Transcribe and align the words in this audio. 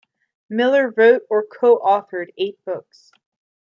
Miller 0.49 0.89
wrote 0.97 1.27
or 1.29 1.45
co-authored 1.45 2.33
eight 2.35 2.57
books. 2.65 3.11